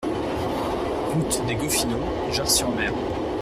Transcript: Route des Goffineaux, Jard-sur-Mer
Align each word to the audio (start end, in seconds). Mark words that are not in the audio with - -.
Route 1.13 1.45
des 1.45 1.53
Goffineaux, 1.53 2.31
Jard-sur-Mer 2.33 2.91